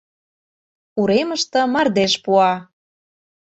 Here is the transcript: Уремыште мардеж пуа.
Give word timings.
Уремыште 0.99 1.61
мардеж 1.73 2.13
пуа. 2.23 2.51